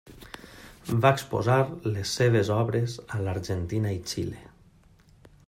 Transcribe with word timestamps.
Va 1.03 1.11
exposar 1.15 1.57
les 1.97 2.15
seves 2.21 2.51
obres 2.57 2.97
a 3.19 3.21
l'Argentina 3.27 3.93
i 3.99 4.01
Xile. 4.15 4.43